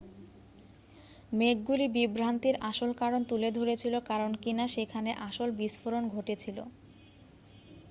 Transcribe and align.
মেঘগুলি 1.31 1.85
বিভ্রান্তির 1.95 2.55
আসল 2.69 2.89
কারণ 3.01 3.21
তুলে 3.29 3.49
ধরেছিল 3.57 3.93
কারণ 4.09 4.31
কিনা 4.43 4.65
সেখানে 4.75 5.11
আসল 5.27 5.49
বিস্ফোরণ 5.59 6.03
ঘটেছিল 6.15 6.57